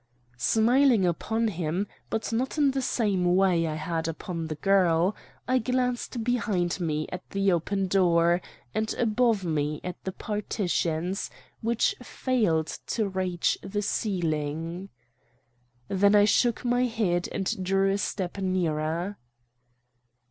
[0.39, 5.15] "Smiling upon him, but not in the same way I had upon the girl,
[5.47, 8.41] I glanced behind me at the open door,
[8.73, 11.29] and above me at the partitions,
[11.61, 14.89] which failed to reach the ceiling.
[15.87, 19.19] Then I shook my head and drew a step nearer.